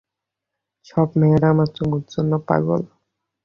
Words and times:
সব 0.85 1.07
মেয়েরা 1.19 1.47
আমার 1.53 1.69
চুমুর 1.75 2.03
জন্য 2.13 2.31
পাগল। 2.47 2.81